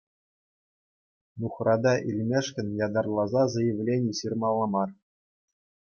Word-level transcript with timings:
Нухрата 1.41 1.93
илмешкӗн 2.13 2.67
ятарласа 2.85 3.43
заявлени 3.57 4.11
ҫырмалла 4.23 4.67
мар. 4.79 4.89